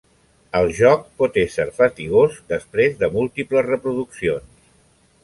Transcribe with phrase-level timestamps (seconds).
[0.59, 4.49] El joc pot esser fatigós després de múltiples reproduccions.